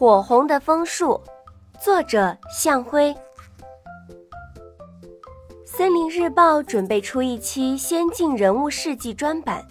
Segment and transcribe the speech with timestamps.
[0.00, 1.20] 火红的枫树，
[1.78, 3.14] 作者向辉。
[5.66, 9.62] 森林日报准备出一期先进人物事迹专版，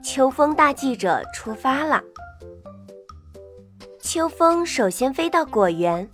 [0.00, 2.00] 秋风大记者出发了。
[4.00, 6.08] 秋风首先飞到果园，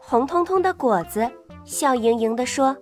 [0.00, 1.30] 红彤彤的果子，
[1.64, 2.76] 笑盈盈地说：“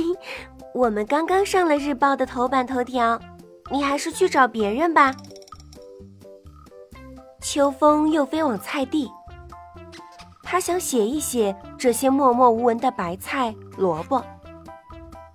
[0.74, 3.18] 我们刚刚上了日报的头版头条，
[3.70, 5.14] 你还是去找别人吧。”
[7.44, 9.12] 秋风又飞往菜地，
[10.42, 14.24] 他想写一写这些默默无闻的白菜、萝卜。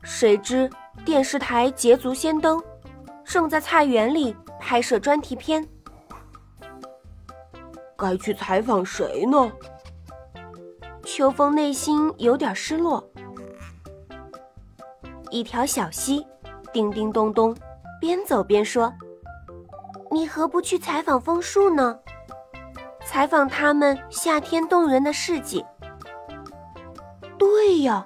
[0.01, 0.67] 谁知
[1.05, 2.59] 电视台捷足先登，
[3.23, 5.63] 正在菜园里拍摄专题片。
[7.95, 9.51] 该去采访谁呢？
[11.05, 13.07] 秋风内心有点失落。
[15.29, 16.25] 一条小溪，
[16.73, 17.55] 叮叮咚咚，
[18.01, 18.91] 边走边说
[20.11, 21.99] ：“你何不去采访枫树呢？”
[23.05, 25.65] 采访他们夏天动人的事迹。
[27.37, 28.05] 对呀，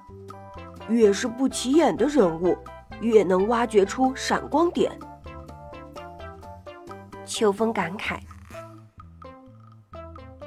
[0.88, 2.58] 越是不起眼的人物，
[3.02, 4.98] 越能挖掘出闪光点。
[7.26, 8.17] 秋风感慨。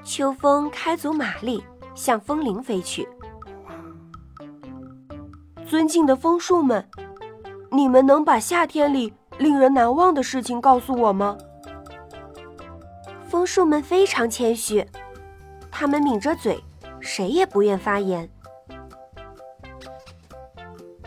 [0.02, 1.62] 秋风开足马力
[1.94, 3.06] 向枫林飞去。
[5.66, 6.88] 尊敬的枫树们，
[7.72, 11.36] 你们能把夏天里令人难忘的事情告诉我吗？
[13.28, 14.86] 枫树们非常谦虚，
[15.70, 16.62] 他们抿着嘴，
[17.00, 18.28] 谁也不愿发言。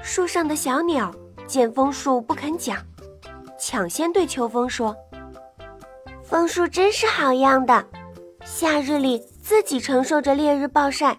[0.02, 1.14] 树上的小鸟
[1.48, 2.78] 见枫树不肯讲，
[3.58, 4.96] 抢先对秋风说
[6.24, 7.86] ：“枫树真是好样的，
[8.44, 11.18] 夏日里自己承受着烈日暴晒，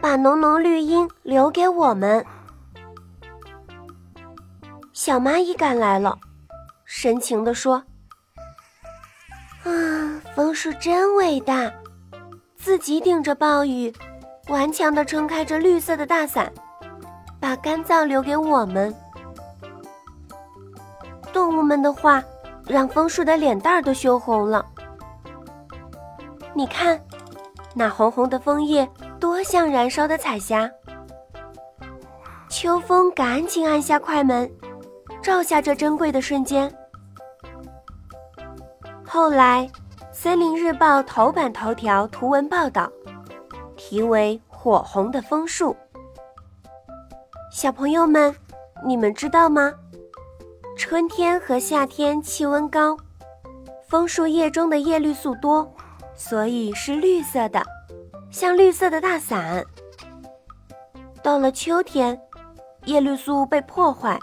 [0.00, 2.24] 把浓浓绿荫留给我们。”
[4.92, 6.18] 小蚂蚁赶来了，
[6.84, 7.82] 深情地说。
[9.64, 11.72] 啊，枫树真伟大，
[12.56, 13.92] 自己顶着暴雨，
[14.48, 16.52] 顽强地撑开着绿色的大伞，
[17.40, 18.94] 把干燥留给我们。
[21.32, 22.22] 动物们的话，
[22.66, 24.64] 让枫树的脸蛋儿都羞红了。
[26.52, 27.00] 你看，
[27.74, 28.88] 那红红的枫叶，
[29.18, 30.70] 多像燃烧的彩霞。
[32.48, 34.48] 秋风赶紧按下快门，
[35.24, 36.70] 照下这珍贵的瞬间。
[39.06, 39.66] 后来，
[40.12, 42.92] 《森林日报》头版头条图文报道，
[43.74, 45.74] 题为“火红的枫树”。
[47.50, 48.36] 小朋友们，
[48.84, 49.72] 你们知道吗？
[50.76, 52.94] 春天和夏天气温高，
[53.88, 55.66] 枫树叶中的叶绿素多，
[56.14, 57.64] 所以是绿色的，
[58.30, 59.64] 像绿色的大伞。
[61.22, 62.20] 到了秋天，
[62.84, 64.18] 叶绿素被破坏，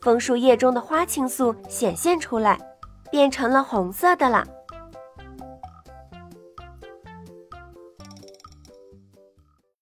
[0.00, 2.58] 枫树叶中的花青素显现出来。
[3.10, 4.46] 变成了红色的了。